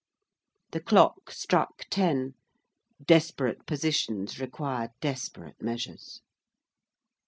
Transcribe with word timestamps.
The 0.71 0.79
clock 0.79 1.29
struck 1.29 1.83
ten. 1.91 2.33
Desperate 3.05 3.67
positions 3.67 4.39
require 4.39 4.89
desperate 4.99 5.61
measures. 5.61 6.21